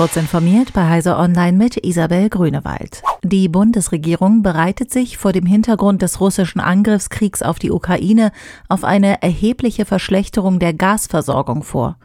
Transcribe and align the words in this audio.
Kurz 0.00 0.16
informiert 0.16 0.72
bei 0.72 0.88
Heise 0.88 1.18
Online 1.18 1.58
mit 1.58 1.84
Isabel 1.84 2.30
Grünewald. 2.30 3.02
Die 3.22 3.50
Bundesregierung 3.50 4.42
bereitet 4.42 4.90
sich 4.90 5.18
vor 5.18 5.32
dem 5.32 5.44
Hintergrund 5.44 6.00
des 6.00 6.22
russischen 6.22 6.58
Angriffskriegs 6.58 7.42
auf 7.42 7.58
die 7.58 7.70
Ukraine 7.70 8.32
auf 8.70 8.82
eine 8.82 9.20
erhebliche 9.20 9.84
Verschlechterung 9.84 10.58
der 10.58 10.72
Gasversorgung 10.72 11.62
vor. 11.62 11.98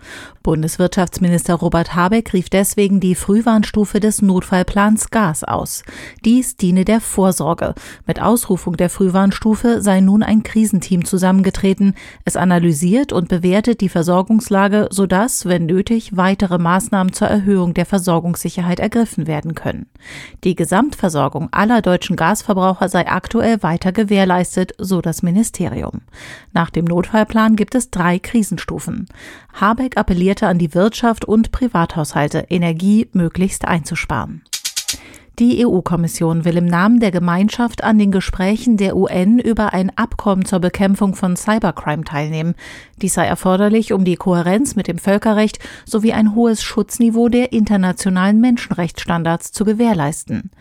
Bundeswirtschaftsminister 0.44 1.56
Robert 1.56 1.96
Habeck 1.96 2.34
rief 2.34 2.50
deswegen 2.50 3.00
die 3.00 3.16
Frühwarnstufe 3.16 4.02
des 4.02 4.22
Notfallplans 4.22 5.10
Gas 5.10 5.46
aus. 5.46 5.84
Dies 6.26 6.58
diene 6.58 6.84
der 6.84 7.00
Vorsorge. 7.00 7.76
Mit 8.06 8.22
Ausrufung 8.22 8.76
der 8.76 8.90
Frühwarnstufe 8.90 9.82
sei 9.82 10.02
nun 10.02 10.22
ein 10.22 10.44
Krisenteam 10.44 11.06
zusammengetreten. 11.06 11.96
Es 12.26 12.36
analysiert 12.36 13.14
und 13.14 13.30
bewertet 13.30 13.80
die 13.80 13.90
Versorgungslage, 13.90 14.90
sodass, 14.92 15.46
wenn 15.46 15.66
nötig, 15.66 16.18
weitere 16.18 16.58
Maßnahmen 16.58 17.14
zur 17.14 17.30
Erhöhung 17.30 17.74
der 17.74 17.85
Versorgungssicherheit 17.86 18.80
ergriffen 18.80 19.28
werden 19.28 19.56
können. 19.56 19.88
Die 20.44 20.56
Gesamtversorgung 20.56 21.50
aller 21.52 21.82
deutschen 21.82 22.16
Gasverbraucher 22.16 22.90
sei 22.90 23.08
aktuell 23.08 23.64
weiter 23.64 23.92
gewährleistet, 23.92 24.74
so 24.78 25.02
das 25.02 25.24
Ministerium. 25.24 26.02
Nach 26.54 26.70
dem 26.70 26.86
Notfallplan 26.86 27.56
gibt 27.56 27.76
es 27.76 27.92
drei 27.92 28.20
Krisenstufen. 28.20 29.08
Habeck 29.54 29.98
appellierte 29.98 30.48
an 30.48 30.58
die 30.58 30.74
Wirtschaft 30.74 31.26
und 31.26 31.52
Privathaushalte, 31.52 32.48
Energie 32.50 33.08
möglichst 33.14 33.66
einzusparen. 33.66 34.44
Die 35.38 35.66
EU-Kommission 35.66 36.46
will 36.46 36.56
im 36.56 36.66
Namen 36.66 37.02
der 37.02 37.12
Gemeinschaft 37.12 37.84
an 37.84 38.00
den 38.00 38.10
Gesprächen 38.10 38.78
der 38.78 38.96
UN 38.96 39.38
über 39.38 39.74
ein 39.74 39.92
Abkommen 39.98 40.46
zur 40.46 40.60
Bekämpfung 40.60 41.14
von 41.14 41.36
Cybercrime 41.36 42.06
teilnehmen. 42.06 42.56
Dies 43.02 43.16
sei 43.16 43.26
erforderlich, 43.26 43.92
um 43.92 44.06
die 44.06 44.16
Kohärenz 44.16 44.78
mit 44.78 44.88
dem 44.88 44.98
Völkerrecht 44.98 45.60
sowie 45.86 46.14
ein 46.14 46.36
hohes 46.36 46.64
Schutzniveau 46.64 47.28
der 47.28 47.52
internationalen 47.52 48.40
Menschenrechtsstandards 48.40 49.52
zu 49.52 49.66
gewährleisten. 49.66 50.52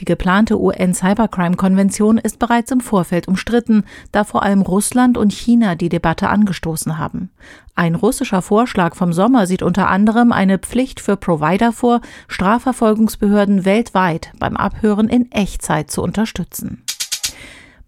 Die 0.00 0.04
geplante 0.04 0.60
UN-Cybercrime-Konvention 0.60 2.18
ist 2.18 2.40
bereits 2.40 2.72
im 2.72 2.80
Vorfeld 2.80 3.28
umstritten, 3.28 3.84
da 4.10 4.24
vor 4.24 4.42
allem 4.42 4.62
Russland 4.62 5.16
und 5.16 5.32
China 5.32 5.76
die 5.76 5.88
Debatte 5.88 6.28
angestoßen 6.28 6.98
haben. 6.98 7.30
Ein 7.76 7.96
russischer 7.96 8.40
Vorschlag 8.40 8.94
vom 8.94 9.12
Sommer 9.12 9.48
sieht 9.48 9.62
unter 9.62 9.88
anderem 9.88 10.30
eine 10.30 10.58
Pflicht 10.58 11.00
für 11.00 11.16
Provider 11.16 11.72
vor, 11.72 12.00
Strafverfolgungsbehörden 12.28 13.64
weltweit 13.64 14.30
beim 14.38 14.56
Abhören 14.56 15.08
in 15.08 15.32
Echtzeit 15.32 15.90
zu 15.90 16.00
unterstützen. 16.00 16.83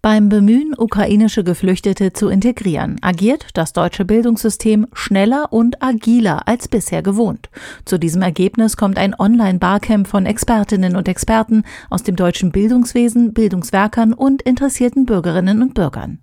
Beim 0.03 0.29
Bemühen, 0.29 0.75
ukrainische 0.77 1.43
Geflüchtete 1.43 2.13
zu 2.13 2.29
integrieren, 2.29 2.97
agiert 3.01 3.47
das 3.55 3.73
deutsche 3.73 4.05
Bildungssystem 4.05 4.85
schneller 4.93 5.51
und 5.51 5.81
agiler 5.81 6.47
als 6.47 6.67
bisher 6.67 7.01
gewohnt. 7.01 7.49
Zu 7.83 7.97
diesem 7.97 8.21
Ergebnis 8.21 8.77
kommt 8.77 8.99
ein 8.99 9.15
Online-Barcamp 9.17 10.07
von 10.07 10.27
Expertinnen 10.27 10.95
und 10.95 11.07
Experten 11.07 11.63
aus 11.89 12.03
dem 12.03 12.15
deutschen 12.15 12.51
Bildungswesen, 12.51 13.33
Bildungswerkern 13.33 14.13
und 14.13 14.43
interessierten 14.43 15.07
Bürgerinnen 15.07 15.63
und 15.63 15.73
Bürgern. 15.73 16.19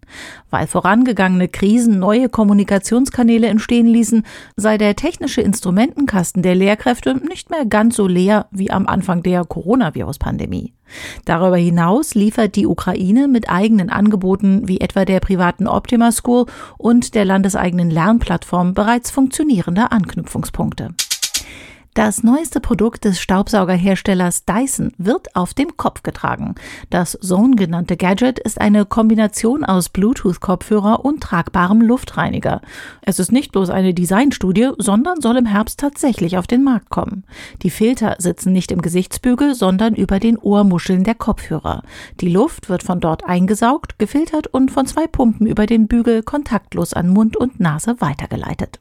Weil 0.50 0.69
vorangegangene 0.69 1.48
Krisen 1.48 1.98
neue 1.98 2.28
Kommunikationskanäle 2.28 3.48
entstehen 3.48 3.88
ließen, 3.88 4.22
sei 4.56 4.78
der 4.78 4.94
technische 4.94 5.41
Instrumentenkasten 5.41 6.44
der 6.44 6.55
Lehrkräfte 6.55 7.16
nicht 7.16 7.50
mehr 7.50 7.66
ganz 7.66 7.97
so 7.97 8.06
leer 8.06 8.47
wie 8.53 8.70
am 8.70 8.86
Anfang 8.86 9.25
der 9.25 9.44
Coronavirus-Pandemie. 9.44 10.75
Darüber 11.25 11.56
hinaus 11.56 12.14
liefert 12.14 12.56
die 12.56 12.66
Ukraine 12.66 13.28
mit 13.28 13.48
eigenen 13.64 13.88
Angeboten 13.88 14.68
wie 14.68 14.80
etwa 14.80 15.06
der 15.06 15.20
privaten 15.20 15.66
Optima 15.66 16.12
School 16.12 16.44
und 16.76 17.14
der 17.14 17.24
landeseigenen 17.24 17.90
Lernplattform 17.90 18.74
bereits 18.74 19.10
funktionierende 19.10 19.90
Anknüpfungspunkte. 19.90 20.90
Das 21.95 22.25
neueste 22.25 22.59
Produkt 22.59 23.05
des 23.05 23.20
Staubsaugerherstellers 23.20 24.45
Dyson 24.45 24.91
wird 24.98 25.37
auf 25.37 25.55
dem 25.55 25.77
Kopf 25.77 26.03
getragen. 26.03 26.56
Das 26.91 27.17
Zone 27.23 27.55
genannte 27.55 27.97
Gadget 27.97 28.41
ist 28.41 28.60
eine 28.60 28.84
Kombination 28.84 29.65
aus 29.65 29.91
Bluetooth-Kopfhörer 29.91 31.04
und 31.04 31.22
tragbarem 31.22 31.81
Luftreiniger. 31.81 32.62
Es 33.03 33.21
ist 33.21 33.31
nicht 33.31 33.53
bloß 33.53 33.71
eine 33.71 33.94
Designstudie, 33.94 34.71
sondern 34.77 35.21
soll 35.21 35.37
im 35.37 35.47
Herbst 35.47 35.78
tatsächlich 35.78 36.37
auf 36.37 36.49
den 36.49 36.65
Markt 36.65 36.91
kommen. 36.91 37.22
Die 37.62 37.71
Filter 37.71 38.16
sitzen 38.19 38.53
nicht 38.53 38.72
im 38.72 38.83
Gesichtsbügel, 38.83 39.54
sondern 39.54 39.94
über 39.94 40.19
den 40.19 40.37
Ohrmuscheln 40.37 41.04
der 41.04 41.15
Kopfhörer. 41.15 41.84
Die 42.21 42.28
Luft 42.28 42.69
wird 42.69 42.83
von 42.83 42.99
dort 42.99 43.25
eingesaugt, 43.25 44.00
gefiltert 44.00 44.49
und 44.49 44.72
von 44.72 44.87
zwei 44.87 45.06
Pumpen 45.06 45.47
über 45.47 45.66
den 45.66 45.87
Bügel 45.87 46.25
kontaktlos 46.25 46.93
an 46.93 47.09
Mund 47.09 47.37
und 47.37 47.60
Nase 47.60 48.00
weitergeleitet. 48.00 48.81